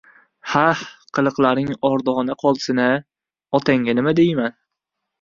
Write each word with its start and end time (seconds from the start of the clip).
Xah 0.53 0.79
qiliqlaring 1.17 1.69
ordona 1.91 2.39
qolsin-a! 2.47 2.89
Otangga 3.61 3.99
nima 4.01 4.19
deyman! 4.23 4.61